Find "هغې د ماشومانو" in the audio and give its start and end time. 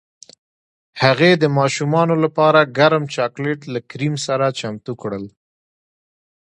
1.01-2.15